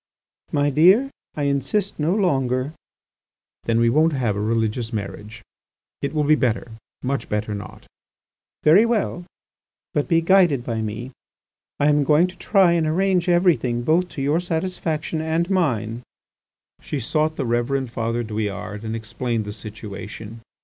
"My 0.51 0.71
dear, 0.71 1.11
I 1.35 1.43
insist 1.43 1.99
no 1.99 2.15
longer." 2.15 2.73
"Then 3.65 3.79
we 3.79 3.91
won't 3.91 4.13
have 4.13 4.35
a 4.35 4.39
religious 4.41 4.91
marriage. 4.91 5.43
It 6.01 6.11
will 6.11 6.23
be 6.23 6.33
better, 6.33 6.71
much 7.03 7.29
better 7.29 7.53
not." 7.53 7.85
"Very 8.63 8.83
well, 8.83 9.25
but 9.93 10.07
be 10.07 10.19
guided 10.21 10.63
by 10.63 10.81
me. 10.81 11.11
I 11.79 11.87
am 11.87 12.03
going 12.03 12.25
to 12.29 12.35
try 12.37 12.71
and 12.71 12.87
arrange 12.87 13.29
everything 13.29 13.83
both 13.83 14.09
to 14.17 14.23
your 14.23 14.39
satisfaction 14.39 15.21
and 15.21 15.47
mine." 15.51 16.01
She 16.81 16.99
sought 16.99 17.35
the 17.35 17.45
Reverend 17.45 17.91
Father 17.91 18.23
Douillard 18.23 18.83
and 18.83 18.95
explained 18.95 19.45
the 19.45 19.53
situation. 19.53 20.41